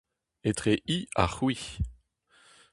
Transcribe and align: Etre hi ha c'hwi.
Etre 0.49 0.71
hi 0.93 0.97
ha 1.15 1.25
c'hwi. 1.33 1.55